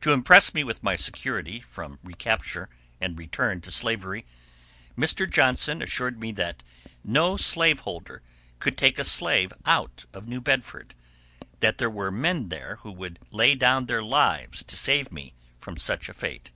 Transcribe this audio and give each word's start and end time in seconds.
To 0.00 0.14
impress 0.14 0.54
me 0.54 0.64
with 0.64 0.82
my 0.82 0.96
security 0.96 1.60
from 1.60 1.98
recapture 2.02 2.70
and 2.98 3.18
return 3.18 3.60
to 3.60 3.70
slavery, 3.70 4.24
Mr. 4.96 5.28
Johnson 5.28 5.82
assured 5.82 6.18
me 6.18 6.32
that 6.32 6.62
no 7.04 7.36
slave 7.36 7.80
holder 7.80 8.22
could 8.58 8.78
take 8.78 8.98
a 8.98 9.04
slave 9.04 9.52
out 9.66 10.06
of 10.14 10.26
New 10.26 10.40
Bedford; 10.40 10.94
that 11.58 11.76
there 11.76 11.90
were 11.90 12.10
men 12.10 12.48
there 12.48 12.76
who 12.76 12.90
would 12.92 13.18
lay 13.30 13.54
down 13.54 13.84
their 13.84 14.02
lives 14.02 14.62
to 14.64 14.76
save 14.78 15.12
me 15.12 15.34
from 15.58 15.76
such 15.76 16.08
a 16.08 16.14
fate. 16.14 16.52